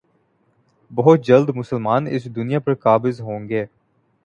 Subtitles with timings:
[0.91, 3.65] بہت جلد مسلمان اس دنیا پر قابض ہوں گے